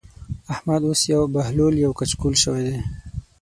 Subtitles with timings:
[0.53, 2.77] احمد اوس يو بهلول يو کچکول شوی دی.